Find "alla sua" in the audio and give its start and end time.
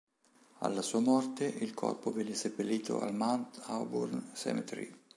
0.61-0.99